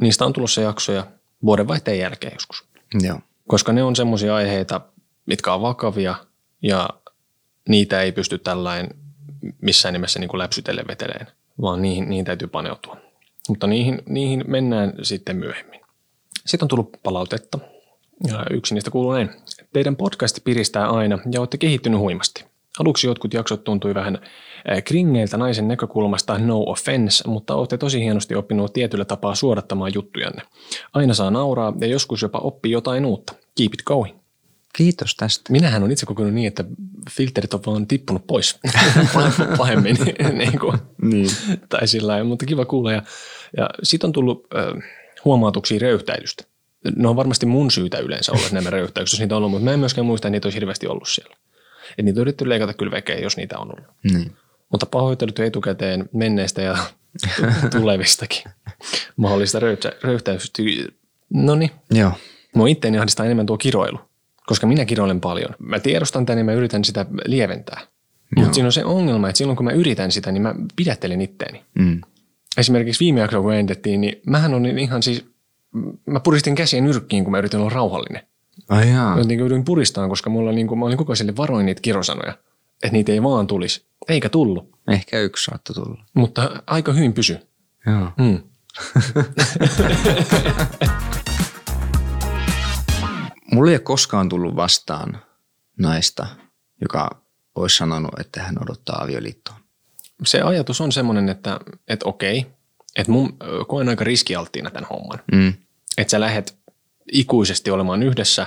niistä 0.00 0.24
on 0.24 0.32
tulossa 0.32 0.60
jaksoja 0.60 1.06
vuodenvaihteen 1.44 1.98
jälkeen 1.98 2.32
joskus. 2.32 2.64
Joo. 3.00 3.18
Koska 3.48 3.72
ne 3.72 3.82
on 3.82 3.96
semmoisia 3.96 4.34
aiheita, 4.34 4.80
mitkä 5.26 5.54
on 5.54 5.62
vakavia 5.62 6.14
ja 6.62 6.90
niitä 7.68 8.02
ei 8.02 8.12
pysty 8.12 8.38
tällainen 8.38 8.88
missään 9.60 9.92
nimessä 9.92 10.20
niin 10.20 10.28
kuin 10.28 10.38
läpsytellen 10.38 10.88
veteleen, 10.88 11.26
vaan 11.60 11.82
niihin, 11.82 12.08
niihin 12.08 12.24
täytyy 12.24 12.48
paneutua. 12.48 12.96
Mutta 13.48 13.66
niihin, 13.66 14.02
niihin 14.08 14.44
mennään 14.46 14.92
sitten 15.02 15.36
myöhemmin. 15.36 15.80
Sitten 16.46 16.64
on 16.64 16.68
tullut 16.68 16.96
palautetta. 17.02 17.58
Ja 18.28 18.46
yksi 18.50 18.74
niistä 18.74 18.90
kuuluu 18.90 19.12
näin. 19.12 19.30
Teidän 19.72 19.96
podcasti 19.96 20.40
piristää 20.44 20.90
aina 20.90 21.18
ja 21.32 21.40
olette 21.40 21.58
kehittynyt 21.58 22.00
huimasti. 22.00 22.44
Aluksi 22.78 23.06
jotkut 23.06 23.34
jaksot 23.34 23.64
tuntui 23.64 23.94
vähän 23.94 24.18
äh, 24.70 24.82
kringeiltä 24.84 25.36
naisen 25.36 25.68
näkökulmasta, 25.68 26.38
no 26.38 26.64
offense, 26.66 27.28
mutta 27.28 27.54
olette 27.54 27.78
tosi 27.78 28.00
hienosti 28.00 28.34
oppinut 28.34 28.72
tietyllä 28.72 29.04
tapaa 29.04 29.34
suodattamaan 29.34 29.94
juttujanne. 29.94 30.42
Aina 30.92 31.14
saa 31.14 31.30
nauraa 31.30 31.72
ja 31.80 31.86
joskus 31.86 32.22
jopa 32.22 32.38
oppii 32.38 32.72
jotain 32.72 33.04
uutta. 33.04 33.32
Keep 33.58 33.74
it 33.74 33.82
going. 33.84 34.21
Kiitos 34.76 35.14
tästä. 35.16 35.52
Minähän 35.52 35.82
on 35.82 35.90
itse 35.90 36.06
kokenut 36.06 36.32
niin, 36.34 36.48
että 36.48 36.64
filterit 37.10 37.54
on 37.54 37.60
vaan 37.66 37.86
tippunut 37.86 38.26
pois 38.26 38.58
pahemmin. 39.58 39.96
niin 40.38 40.58
kuin, 40.58 40.78
Niin. 41.02 41.30
tai 41.68 41.88
sillä 41.88 42.12
lailla, 42.12 42.28
mutta 42.28 42.46
kiva 42.46 42.64
kuulla. 42.64 42.92
Ja, 42.92 43.02
ja 43.56 43.70
sitten 43.82 44.08
on 44.08 44.12
tullut 44.12 44.46
äh, 44.56 44.82
huomautuksia 45.24 45.78
röyhtäilystä. 45.80 46.44
Ne 46.96 47.08
on 47.08 47.16
varmasti 47.16 47.46
mun 47.46 47.70
syytä 47.70 47.98
yleensä 47.98 48.32
olla 48.32 48.46
nämä 48.52 48.70
röyhtäykset, 48.70 49.12
jos 49.14 49.20
niitä 49.20 49.34
on 49.34 49.36
ollut, 49.36 49.50
mutta 49.50 49.64
mä 49.64 49.72
en 49.72 49.78
myöskään 49.78 50.06
muista, 50.06 50.28
että 50.28 50.30
niitä 50.32 50.46
olisi 50.46 50.56
hirveästi 50.56 50.86
ollut 50.86 51.08
siellä. 51.08 51.36
Et 51.98 52.04
niitä 52.04 52.20
on 52.20 52.22
yritetty 52.22 52.48
leikata 52.48 52.74
kyllä 52.74 52.92
vekeä, 52.92 53.18
jos 53.18 53.36
niitä 53.36 53.58
on 53.58 53.68
ollut. 53.78 53.94
Niin. 54.12 54.36
Mutta 54.70 54.86
pahoittelut 54.86 55.38
etukäteen 55.38 56.08
menneistä 56.12 56.62
ja 56.62 56.76
tulevistakin 57.70 58.42
mahdollista 59.16 59.58
röyhtä- 59.60 59.96
röyhtäystä. 60.02 60.62
No 61.34 61.54
niin, 61.54 61.70
Joo. 61.90 62.12
Mua 62.54 62.66
itteeni 62.66 62.98
ahdistaa 62.98 63.26
enemmän 63.26 63.46
tuo 63.46 63.58
kiroilu, 63.58 63.98
koska 64.46 64.66
minä 64.66 64.84
kiroilen 64.84 65.20
paljon. 65.20 65.54
Mä 65.58 65.78
tiedostan 65.78 66.26
tämän 66.26 66.38
ja 66.38 66.44
mä 66.44 66.52
yritän 66.52 66.84
sitä 66.84 67.06
lieventää. 67.24 67.80
Mutta 68.36 68.52
siinä 68.54 68.66
on 68.66 68.72
se 68.72 68.84
ongelma, 68.84 69.28
että 69.28 69.38
silloin 69.38 69.56
kun 69.56 69.66
mä 69.66 69.72
yritän 69.72 70.12
sitä, 70.12 70.32
niin 70.32 70.42
mä 70.42 70.54
pidättelen 70.76 71.20
itteeni. 71.20 71.62
Mm. 71.78 72.00
Esimerkiksi 72.56 73.04
viime 73.04 73.20
jaksolla 73.20 73.42
kun 73.42 73.54
endettiin, 73.54 74.00
niin 74.00 74.20
mähän 74.26 74.54
olin 74.54 74.78
ihan 74.78 75.02
siis, 75.02 75.24
mä 76.06 76.20
puristin 76.20 76.54
käsiä 76.54 76.80
nyrkkiin, 76.80 77.24
kun 77.24 77.30
mä 77.30 77.38
yritin 77.38 77.60
olla 77.60 77.70
rauhallinen. 77.70 78.22
Ai 78.68 78.90
jaa. 78.90 79.16
Mä 79.16 79.22
niin 79.22 79.40
yritin 79.40 79.64
puristaa, 79.64 80.08
koska 80.08 80.30
mulla 80.30 80.52
niin 80.52 80.66
kuin, 80.66 80.78
mä 80.78 80.84
olin 80.86 80.98
koko 80.98 81.12
ajan 81.12 81.36
varoin 81.36 81.66
niitä 81.66 81.80
kirosanoja, 81.80 82.32
että 82.82 82.92
niitä 82.92 83.12
ei 83.12 83.22
vaan 83.22 83.46
tulisi. 83.46 83.84
Eikä 84.08 84.28
tullut, 84.28 84.70
Ehkä 84.90 85.20
yksi 85.20 85.44
saattoi 85.44 85.74
tulla. 85.74 86.04
mutta 86.14 86.62
aika 86.66 86.92
hyvin 86.92 87.12
pysy. 87.12 87.38
Joo. 87.86 88.10
Mm. 88.18 88.38
Mulla 93.52 93.70
ei 93.70 93.74
ole 93.74 93.80
koskaan 93.82 94.28
tullut 94.28 94.56
vastaan 94.56 95.22
naista, 95.78 96.26
joka 96.80 97.22
olisi 97.54 97.76
sanonut, 97.76 98.10
että 98.20 98.42
hän 98.42 98.62
odottaa 98.62 99.02
avioliittoon. 99.02 99.58
Se 100.26 100.40
ajatus 100.40 100.80
on 100.80 100.92
semmoinen, 100.92 101.28
että, 101.28 101.60
että 101.88 102.08
okei, 102.08 102.46
että 102.96 103.12
mun 103.12 103.36
koen 103.68 103.88
aika 103.88 104.04
riskialttiina 104.04 104.70
tämän 104.70 104.88
homman. 104.90 105.20
Mm. 105.32 105.54
että 105.98 106.10
sä 106.10 106.20
lähdet 106.20 106.58
ikuisesti 107.12 107.70
olemaan 107.70 108.02
yhdessä, 108.02 108.46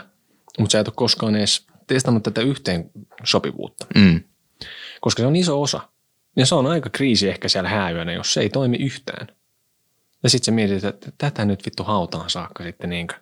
mutta 0.60 0.72
sä 0.72 0.80
et 0.80 0.88
ole 0.88 0.94
koskaan 0.98 1.36
edes 1.36 1.68
testannut 1.88 2.24
tätä 2.24 2.42
yhteen 2.42 2.92
sopivuutta, 3.24 3.86
Mm. 3.96 4.24
koska 5.02 5.22
se 5.24 5.28
on 5.28 5.36
iso 5.36 5.62
osa. 5.62 5.82
Ja 6.36 6.46
se 6.46 6.56
on 6.56 6.68
aika 6.68 6.90
kriisi 6.90 7.30
ehkä 7.30 7.48
siellä 7.50 7.70
hääyönä, 7.70 8.14
jos 8.14 8.34
se 8.34 8.42
ei 8.42 8.50
toimi 8.50 8.78
yhtään. 8.78 9.28
Ja 10.24 10.30
sitten 10.30 10.46
sä 10.46 10.52
mietit, 10.52 10.84
että 10.84 11.12
tätä 11.18 11.46
nyt 11.46 11.66
vittu 11.66 11.84
hautaan 11.84 12.30
saakka 12.30 12.64
sitten 12.64 12.90
niinkö. 12.90 13.16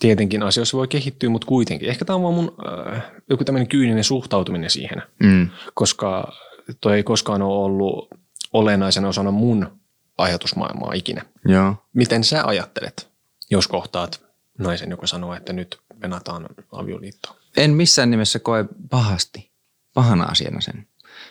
Tietenkin 0.00 0.42
asioissa 0.42 0.76
voi 0.76 0.88
kehittyä, 0.88 1.30
mutta 1.30 1.46
kuitenkin. 1.46 1.88
Ehkä 1.88 2.04
tämä 2.04 2.14
on 2.16 2.22
vaan 2.22 2.34
mun 2.34 2.56
äh, 2.96 3.02
joku 3.30 3.44
tämmöinen 3.44 3.68
kyyninen 3.68 4.04
suhtautuminen 4.04 4.70
siihen, 4.70 5.02
Mm. 5.22 5.48
koska 5.74 6.32
toi 6.80 6.96
ei 6.96 7.02
koskaan 7.02 7.42
ole 7.42 7.64
ollut 7.64 8.08
olennaisena 8.52 9.08
osana 9.08 9.30
mun 9.30 9.78
ajatusmaailmaa 10.18 10.92
ikinä. 10.92 11.22
Joo. 11.44 11.74
Miten 11.94 12.24
sä 12.24 12.44
ajattelet, 12.46 13.08
jos 13.50 13.68
kohtaat 13.68 14.22
naisen, 14.58 14.90
joka 14.90 15.06
sanoo, 15.06 15.34
että 15.34 15.52
nyt 15.52 15.78
venataan 16.02 16.46
avioliittoon? 16.72 17.36
En 17.56 17.70
missään 17.70 18.10
nimessä 18.10 18.38
koe 18.38 18.64
pahasti, 18.90 19.50
pahana 19.94 20.24
asiana 20.24 20.60
sen. 20.60 20.86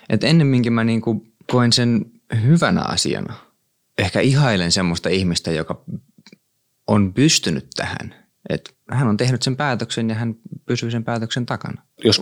Et 0.10 0.24
ennemminkin 0.24 0.74
mä 0.74 0.84
niinku 0.84 1.26
koen 1.52 1.74
sen 1.74 2.06
hyvänä 2.44 2.82
asiana. 2.82 3.34
Ehkä 3.98 4.20
ihailen 4.20 4.72
semmoista 4.72 5.10
ihmistä, 5.10 5.52
joka 5.52 5.82
on 6.88 7.14
pystynyt 7.14 7.68
tähän. 7.76 8.27
Et 8.50 8.76
hän 8.92 9.08
on 9.08 9.18
tehnyt 9.18 9.42
sen 9.44 9.58
päätöksen 9.58 10.10
ja 10.10 10.16
hän 10.16 10.36
pysyy 10.66 10.92
sen 10.92 11.04
päätöksen 11.04 11.46
takana. 11.46 11.82
Jos 12.04 12.22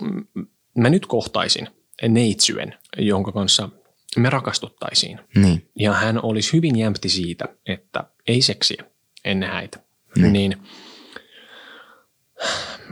mä 0.77 0.89
nyt 0.89 1.05
kohtaisin 1.05 1.67
neitsyen, 2.09 2.75
jonka 2.97 3.31
kanssa 3.31 3.69
me 4.17 4.29
rakastuttaisiin, 4.29 5.19
Niin. 5.35 5.69
ja 5.79 5.93
hän 5.93 6.23
olisi 6.23 6.53
hyvin 6.53 6.75
jämpti 6.79 7.09
siitä, 7.09 7.45
että 7.65 8.03
ei 8.27 8.41
seksiä 8.41 8.83
ennen 9.25 9.49
häitä, 9.49 9.79
Niin. 10.17 10.33
niin 10.33 10.57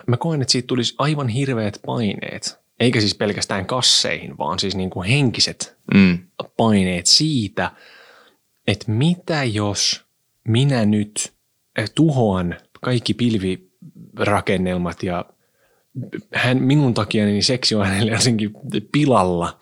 mä 0.07 0.17
koen, 0.17 0.41
että 0.41 0.51
siitä 0.51 0.67
tulisi 0.67 0.95
aivan 0.97 1.27
hirveät 1.27 1.79
paineet. 1.85 2.59
Eikä 2.79 2.99
siis 2.99 3.15
pelkästään 3.15 3.65
kasseihin, 3.65 4.37
vaan 4.37 4.59
siis 4.59 4.75
niin 4.75 4.89
kuin 4.89 5.09
henkiset 5.09 5.77
Mm. 5.93 6.19
paineet 6.57 7.05
siitä, 7.05 7.71
että 8.67 8.91
mitä 8.91 9.43
jos 9.43 10.05
minä 10.47 10.85
nyt 10.85 11.33
tuhoan 11.95 12.55
kaikki 12.83 13.13
pilvirakennelmat 13.13 15.03
ja 15.03 15.25
hän 16.33 16.63
minun 16.63 16.93
takia 16.93 17.25
niin 17.25 17.43
seksi 17.43 17.75
on 17.75 17.85
hänelle 17.85 18.11
jotenkin 18.11 18.51
pilalla. 18.91 19.59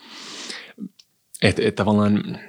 Että 1.41 1.61
et 1.65 1.75
tavallaan 1.75 2.39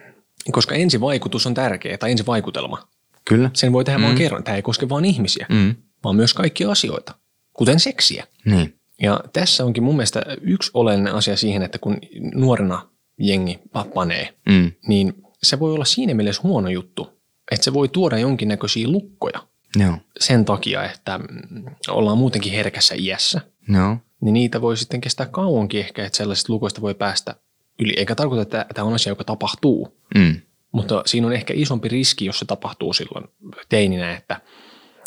Koska 0.51 0.75
ensivaikutus 0.75 1.47
on 1.47 1.55
tärkeä, 1.55 1.99
tai 1.99 2.11
ensivaikutelma. 2.11 2.89
Kyllä. 3.25 3.51
Sen 3.55 3.73
voi 3.73 3.85
tehdä 3.85 3.99
mm. 3.99 4.05
vain 4.05 4.17
kerran. 4.17 4.45
Tämä 4.45 4.57
ei 4.57 4.63
koske 4.63 4.89
vain 4.89 5.05
ihmisiä, 5.05 5.47
Mm. 5.49 5.75
vaan 6.05 6.17
myös 6.17 6.35
kaikkia 6.35 6.71
asioita, 6.71 7.15
kuten 7.53 7.81
seksiä. 7.81 8.27
Niin. 8.45 8.75
Ja 9.03 9.21
tässä 9.33 9.65
onkin 9.65 9.83
mun 9.83 9.97
mielestä 9.97 10.23
yksi 10.41 10.71
oleellinen 10.75 11.15
asia 11.15 11.37
siihen, 11.37 11.63
että 11.63 11.79
kun 11.79 11.99
nuorena 12.35 12.89
jengi 13.19 13.59
pa- 13.79 13.93
panee, 13.95 14.35
Mm. 14.49 14.73
niin 14.89 15.15
se 15.43 15.59
voi 15.59 15.73
olla 15.73 15.85
siinä 15.85 16.15
mielessä 16.15 16.43
huono 16.45 16.69
juttu, 16.69 17.23
että 17.51 17.65
se 17.65 17.73
voi 17.73 17.89
tuoda 17.89 18.19
jonkinnäköisiä 18.19 18.89
lukkoja 18.89 19.47
Joo. 19.77 19.99
sen 20.21 20.45
takia, 20.45 20.91
että 20.91 21.19
mm, 21.19 21.65
ollaan 21.89 22.19
muutenkin 22.19 22.53
herkässä 22.53 22.95
iässä, 22.99 23.41
Joo. 23.69 23.97
niin 24.21 24.33
niitä 24.33 24.61
voi 24.61 24.77
sitten 24.77 25.01
kestää 25.01 25.27
kauankin 25.27 25.81
ehkä, 25.81 26.07
että 26.07 26.17
sellaisista 26.17 26.53
lukoista 26.53 26.81
voi 26.81 26.95
päästä 26.95 27.35
yli. 27.79 27.93
Eikä 27.97 28.15
tarkoita, 28.15 28.43
että 28.43 28.67
tämä 28.75 28.87
on 28.87 28.95
asia, 28.95 29.11
joka 29.11 29.25
tapahtuu, 29.25 29.99
Mm. 30.15 30.41
mutta 30.73 31.03
siinä 31.07 31.27
on 31.27 31.33
ehkä 31.33 31.55
isompi 31.57 31.89
riski, 31.89 32.25
jos 32.25 32.39
se 32.39 32.45
tapahtuu 32.45 32.93
silloin 32.93 33.25
teininä, 33.69 34.17
että 34.17 34.41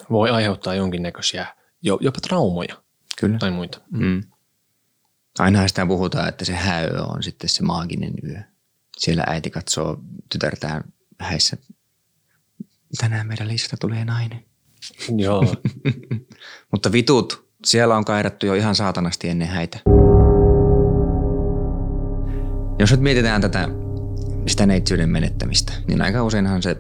voi 0.10 0.30
aiheuttaa 0.30 0.76
jonkinnäköisiä 0.76 1.48
jo- 1.82 1.98
jopa 2.02 2.20
traumoja 2.22 2.76
Kyllä. 3.20 3.38
tai 3.38 3.52
muita. 3.52 3.82
Mm. 3.92 4.24
Ainahan 5.40 5.70
sitä 5.70 5.86
puhutaan, 5.86 6.30
että 6.30 6.46
se 6.46 6.54
häö 6.54 7.04
on 7.04 7.24
sitten 7.24 7.50
se 7.50 7.64
maaginen 7.64 8.14
yö. 8.24 8.40
Siellä 8.98 9.24
äiti 9.28 9.50
katsoo 9.50 9.98
tytärtään 10.32 10.84
häissä. 11.20 11.58
Tänään 12.98 13.28
meidän 13.28 13.48
Liisasta 13.48 13.78
tulee 13.80 14.06
nainen. 14.06 14.46
Joo, 15.26 15.56
Mutta 16.72 16.92
vitut, 16.92 17.50
siellä 17.66 17.98
on 17.98 18.06
kairattu 18.06 18.46
jo 18.46 18.54
ihan 18.54 18.76
saatanasti 18.76 19.30
ennen 19.30 19.48
häitä. 19.48 19.80
Jos 22.80 22.92
nyt 22.92 23.00
mietitään 23.00 23.42
tätä 23.42 23.70
sitä 24.48 24.66
neitsyyden 24.66 25.10
menettämistä, 25.10 25.74
niin 25.88 26.02
aika 26.02 26.24
useinhan 26.24 26.64
se, 26.64 26.78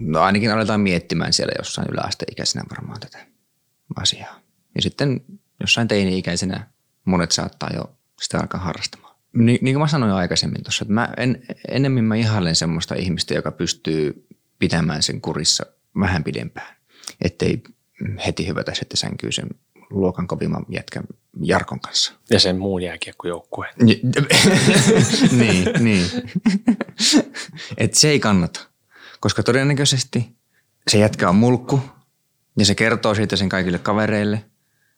no 0.00 0.20
ainakin 0.20 0.52
aletaan 0.52 0.80
miettimään 0.80 1.32
siellä 1.32 1.52
jossain 1.58 1.88
yläasteikäisenä 1.92 2.64
varmaan 2.70 3.00
tätä 3.00 3.26
asiaa. 3.96 4.40
Ja 4.74 4.82
sitten 4.82 5.20
jossain 5.60 5.88
teini-ikäisenä 5.88 6.70
monet 7.04 7.32
saattaa 7.32 7.70
jo 7.74 7.96
sitä 8.22 8.38
alkaa 8.38 8.60
harrastamaan. 8.60 9.16
Ni, 9.32 9.58
niin 9.62 9.74
kuin 9.74 9.78
mä 9.78 9.88
sanoin 9.88 10.12
aikaisemmin 10.12 10.62
tuossa, 10.62 10.82
että 10.82 10.94
mä 10.94 11.08
en, 11.16 11.42
enemmän 11.68 12.04
mä 12.04 12.16
ihailen 12.16 12.56
semmoista 12.56 12.94
ihmistä, 12.94 13.34
joka 13.34 13.50
pystyy 13.50 14.26
pitämään 14.58 15.02
sen 15.02 15.20
kurissa 15.20 15.66
vähän 16.00 16.24
pidempään. 16.24 16.76
Ettei 17.24 17.62
heti 18.26 18.46
hyvätä 18.46 18.74
sitten 18.74 18.96
sänkyy 18.96 19.32
sen 19.32 19.48
luokan 19.90 20.26
kovimman 20.26 20.66
jätkän 20.68 21.04
Jarkon 21.42 21.80
kanssa. 21.80 22.12
ja 22.30 22.40
sen 22.40 22.58
muun 22.58 22.82
jääkiekkojoukkueen. 22.82 23.74
niin, 25.38 25.64
niin. 25.78 26.06
Et 27.78 27.94
se 27.94 28.08
ei 28.08 28.20
kannata, 28.20 28.60
koska 29.20 29.42
todennäköisesti 29.42 30.28
se 30.88 30.98
jätkä 30.98 31.28
on 31.28 31.36
mulkku 31.36 31.80
ja 32.58 32.64
se 32.64 32.74
kertoo 32.74 33.14
siitä 33.14 33.36
sen 33.36 33.48
kaikille 33.48 33.78
kavereille. 33.78 34.44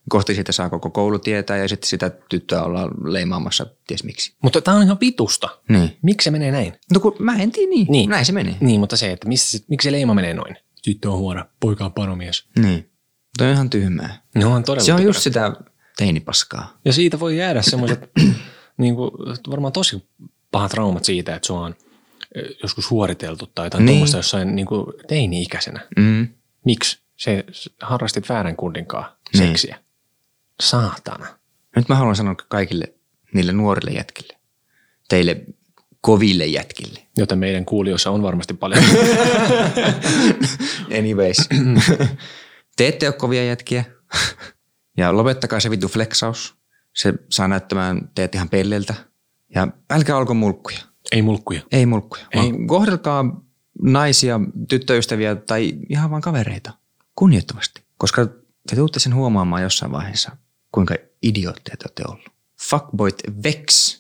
Kohti 0.09 0.35
siitä 0.35 0.53
saa 0.53 0.71
koko 0.71 0.91
koulu 0.91 1.19
tietää 1.19 1.57
ja 1.57 1.69
sitten 1.69 1.89
sitä 1.89 2.11
tyttöä 2.11 2.63
ollaan 2.63 2.91
leimaamassa 3.05 3.67
ties 3.87 4.05
miksi. 4.05 4.35
Mutta 4.43 4.61
tämä 4.61 4.77
on 4.77 4.83
ihan 4.83 5.01
vitusta. 5.01 5.49
Niin. 5.69 5.97
Miksi 6.03 6.25
se 6.25 6.31
menee 6.31 6.51
näin? 6.51 6.73
No 6.93 7.01
kun 7.01 7.17
mä 7.19 7.37
en 7.37 7.53
tiedä 7.53 7.71
niin. 7.71 7.87
Niin. 7.91 8.11
Näin 8.11 8.25
se 8.25 8.33
menee. 8.33 8.57
Niin, 8.61 8.81
mutta 8.81 8.97
se, 8.97 9.13
että 9.13 9.29
missä, 9.29 9.59
miksi 9.69 9.87
se 9.87 9.93
leima 9.93 10.15
menee 10.15 10.35
noin? 10.35 10.57
Tyttö 10.83 11.11
on 11.11 11.19
huora, 11.19 11.47
poika 11.61 11.85
on 11.85 11.93
panomies. 11.93 12.49
Niin. 12.59 12.91
Toi 13.39 13.47
on 13.47 13.53
ihan 13.53 13.71
tyhmää. 13.71 14.23
No 14.35 14.55
on 14.55 14.65
todella 14.65 14.85
Se 14.87 14.93
on 14.93 14.97
typerä. 14.97 15.09
just 15.09 15.21
sitä 15.23 15.53
teinipaskaa. 15.97 16.79
Ja 16.85 16.93
siitä 16.93 17.21
voi 17.21 17.39
jäädä 17.39 17.63
semmoiset 17.63 18.11
niin 18.79 18.95
kuin, 18.97 19.11
varmaan 19.51 19.73
tosi 19.73 20.09
pahat 20.51 20.71
traumat 20.71 21.05
siitä, 21.05 21.35
että 21.37 21.47
se 21.47 21.53
on 21.53 21.75
joskus 22.63 22.91
huoriteltu 22.91 23.47
tai 23.47 23.67
jotain 23.67 23.85
Niin. 23.85 23.93
tuommoista 23.95 24.17
jossain 24.17 24.57
niin 24.57 24.67
kuin 24.67 24.87
teini-ikäisenä. 25.09 25.81
Mm. 25.97 26.29
Miksi? 26.65 27.03
Se 27.17 27.45
harrastit 27.83 28.29
väärän 28.29 28.57
kundinkaan 28.57 29.13
Niin. 29.39 29.47
seksiä. 29.49 29.79
Saatana. 30.61 31.27
Nyt 31.77 31.89
mä 31.89 31.95
haluan 31.95 32.17
sanoa 32.17 32.35
kaikille 32.49 32.95
niille 33.35 33.53
nuorille 33.53 33.91
jätkille, 33.91 34.37
teille 35.09 35.45
koville 36.03 36.47
jätkille. 36.47 37.07
Joten 37.17 37.39
meidän 37.39 37.65
kuulijoissa 37.65 38.11
on 38.11 38.23
varmasti 38.23 38.55
paljon. 38.55 38.85
Anyways. 40.99 41.37
Te 42.77 42.89
ette 42.89 43.07
ole 43.07 43.15
kovia 43.15 43.45
jätkiä. 43.45 43.85
Ja 44.97 45.17
lopettakaa 45.17 45.61
se 45.61 45.71
vittu 45.71 45.89
flexaus. 45.89 46.55
Se 46.95 47.15
saa 47.31 47.49
näyttämään 47.49 48.11
teet 48.15 48.35
ihan 48.35 48.49
pelleltä. 48.49 48.95
Ja 49.55 49.69
älkää 49.91 50.17
olko 50.17 50.35
mulkkuja. 50.35 50.79
Ei 51.13 51.23
mulkkuja. 51.23 51.61
Ei 51.73 51.87
mulkkuja. 51.87 52.27
Ei. 52.31 52.41
Vaan 52.41 52.67
kohdelkaa 52.67 53.43
naisia, 53.83 54.41
tyttöystäviä 54.69 55.37
tai 55.37 55.73
ihan 55.89 56.11
vaan 56.11 56.23
kavereita 56.23 56.73
kunnioittavasti. 57.17 57.83
Koska 57.99 58.27
te 58.69 58.77
tuutte 58.77 59.01
sen 59.01 59.15
huomaamaan 59.15 59.63
jossain 59.63 59.93
vaiheessa, 59.93 60.37
kuinka 60.73 60.95
idiootteja 61.23 61.77
te 61.77 61.85
olette 61.85 62.03
ollut. 62.09 62.27
Fuckboyt 62.63 63.23
vex. 63.45 63.97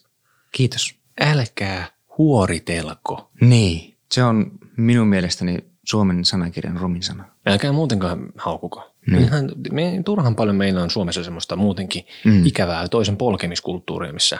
Kiitos. 0.53 1.02
Älkää 1.20 1.87
huoritelko. 2.18 3.31
Niin. 3.40 3.96
Se 4.12 4.22
on 4.25 4.51
minun 4.77 5.09
mielestäni 5.09 5.59
Suomen 5.85 6.25
sanakirjan 6.25 6.77
rumin 6.77 7.03
sana. 7.03 7.25
Älkää 7.46 7.72
muutenkaan 7.72 8.33
haukuko. 8.37 8.94
Niin. 9.11 9.22
Ihan, 9.22 9.53
me, 9.72 10.01
turhan 10.05 10.37
paljon 10.37 10.57
meillä 10.57 10.83
on 10.83 10.90
Suomessa 10.90 11.25
semmoista 11.25 11.57
muutenkin 11.57 12.05
Mm. 12.25 12.46
ikävää 12.46 12.88
toisen 12.88 13.16
polkemiskulttuuria, 13.16 14.12
missä 14.12 14.38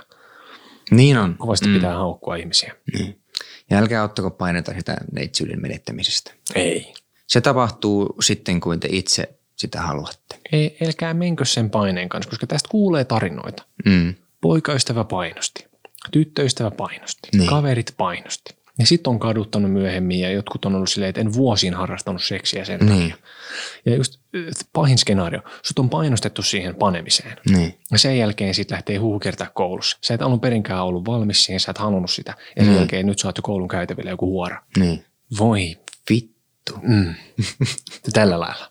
Niin 0.91 1.19
on. 1.19 1.35
kovasti 1.39 1.69
mm. 1.69 1.75
pitää 1.75 1.95
haukkua 1.95 2.37
ihmisiä. 2.37 2.75
Niin. 2.99 3.21
Ja 3.71 3.79
älkää 3.79 4.03
ottako 4.05 4.31
painetta 4.31 4.73
sitä 4.79 4.97
neitsyyden 5.13 5.63
menettämisestä. 5.63 6.33
Ei. 6.55 6.95
Se 7.27 7.41
tapahtuu 7.41 8.17
sitten, 8.21 8.61
kun 8.61 8.81
te 8.81 8.89
itse 8.93 9.35
sitä 9.57 9.81
haluatte. 9.81 10.39
Ei, 10.53 10.77
älkää 10.87 11.15
menkö 11.15 11.45
sen 11.45 11.71
paineen 11.71 12.09
kanssa, 12.09 12.31
koska 12.31 12.47
tästä 12.47 12.69
kuulee 12.69 13.05
tarinoita. 13.05 13.63
Mm. 13.85 14.15
Poikaystävä 14.41 15.05
painosti, 15.05 15.67
tyttöystävä 16.11 16.71
painosti, 16.71 17.29
Niin. 17.33 17.39
niin. 17.39 17.49
kaverit 17.51 17.95
painosti. 17.97 18.55
Ja 18.79 18.87
sitten 18.87 19.11
on 19.11 19.19
kaduttanut 19.19 19.73
myöhemmin 19.73 20.21
ja 20.21 20.31
jotkut 20.31 20.65
on 20.65 20.75
ollut 20.75 20.91
silleen, 20.91 21.09
että 21.09 21.21
en 21.21 21.33
vuosiin 21.33 21.75
harrastanut 21.75 22.23
seksiä 22.25 22.65
sen 22.65 22.81
Niin. 22.81 23.11
takia. 23.11 23.17
Ja 23.87 23.97
just 23.97 24.15
äh, 24.37 24.43
pahin 24.73 24.99
skenaario, 24.99 25.41
sut 25.63 25.79
on 25.79 25.91
painostettu 25.91 26.43
siihen 26.43 26.75
panemiseen. 26.75 27.37
Niin. 27.51 27.79
Ja 27.91 27.99
sen 27.99 28.19
jälkeen 28.19 28.55
sitten 28.55 28.75
lähtee 28.75 28.97
huukertaa 28.97 29.51
koulussa. 29.55 29.99
Sä 30.01 30.15
et 30.15 30.23
alun 30.23 30.41
perinkään 30.41 30.85
ollut 30.85 31.07
valmis 31.07 31.45
siihen, 31.45 31.61
sä 31.61 31.71
et 31.71 31.79
halunnut 31.79 32.11
sitä. 32.11 32.35
Ja 32.57 32.65
sen 32.65 32.73
Mm. 32.73 32.79
jälkeen 32.79 33.07
nyt 33.07 33.19
sä 33.19 33.29
oot 33.29 33.37
jo 33.39 33.43
koulun 33.43 33.69
käytävillä 33.69 34.11
joku 34.11 34.27
huora. 34.27 34.63
Niin. 34.79 35.05
Voi, 35.39 35.77
Vittu. 36.11 36.79
mm. 36.83 37.15
tällä 38.13 38.41
lailla. 38.41 38.69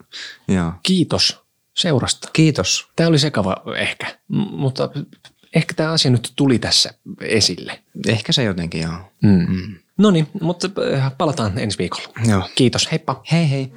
Joo. 0.47 0.71
Kiitos 0.83 1.39
seurasta. 1.75 2.29
Kiitos. 2.33 2.87
Tämä 2.95 3.09
oli 3.09 3.19
sekava 3.19 3.55
ehkä, 3.77 4.07
m- 4.27 4.35
mutta 4.37 4.89
ehkä 5.55 5.73
tämä 5.73 5.91
asia 5.91 6.11
nyt 6.11 6.33
tuli 6.35 6.59
tässä 6.59 6.93
esille. 7.21 7.79
Ehkä 8.07 8.31
se 8.31 8.43
jotenkin 8.43 8.81
joo. 8.81 9.11
Mm. 9.23 9.45
Mm. 9.49 9.75
No 9.97 10.11
niin, 10.11 10.27
mutta 10.41 10.69
äh, 10.93 11.11
palataan 11.17 11.59
ensi 11.59 11.77
viikolla. 11.77 12.07
Joo. 12.27 12.49
Kiitos, 12.55 12.91
heippa. 12.91 13.21
Hei 13.31 13.49
hei. 13.49 13.71